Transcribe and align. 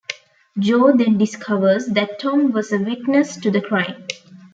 Joe 0.57 0.97
then 0.97 1.19
discovers 1.19 1.85
that 1.85 2.17
Tom 2.17 2.53
was 2.53 2.71
a 2.73 2.79
witness 2.79 3.39
to 3.39 3.51
the 3.51 3.61
crime. 3.61 4.07